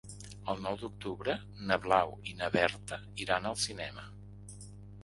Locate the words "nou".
0.67-0.79